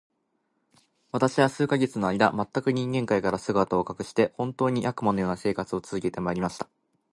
[1.11, 6.67] 私は数ヶ月の間、全く人間界から姿を隠して、本当に、悪魔の様な生活を続けて参りました。